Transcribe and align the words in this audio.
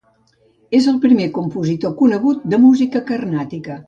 És 0.77 0.85
el 0.91 0.95
primer 1.03 1.27
compositor 1.35 1.93
conegut 1.99 2.47
de 2.55 2.59
música 2.65 3.03
carnàtica. 3.11 3.79